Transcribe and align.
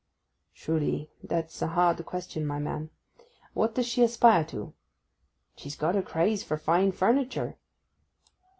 'Truly, 0.55 1.11
that's 1.21 1.61
a 1.61 1.67
hard 1.67 2.03
question, 2.07 2.43
my 2.43 2.57
man. 2.57 2.89
What 3.53 3.75
does 3.75 3.85
she 3.85 4.01
aspire 4.01 4.43
to?' 4.43 4.73
'She's 5.55 5.75
got 5.75 5.95
a 5.95 6.01
craze 6.01 6.43
for 6.43 6.57
fine 6.57 6.91
furniture. 6.91 7.59